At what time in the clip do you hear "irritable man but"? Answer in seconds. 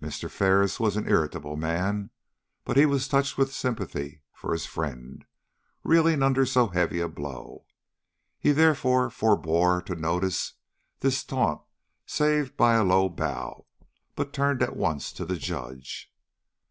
1.06-2.78